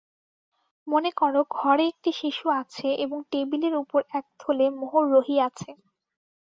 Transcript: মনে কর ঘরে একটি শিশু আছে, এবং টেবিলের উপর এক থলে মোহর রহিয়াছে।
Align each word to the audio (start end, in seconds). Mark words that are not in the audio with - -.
মনে 0.87 1.09
কর 1.11 1.33
ঘরে 1.57 1.83
একটি 1.87 2.11
শিশু 2.21 2.45
আছে, 2.61 2.87
এবং 3.03 3.17
টেবিলের 3.31 3.75
উপর 3.83 3.99
এক 4.11 4.25
থলে 4.39 4.65
মোহর 4.79 5.05
রহিয়াছে। 5.15 5.69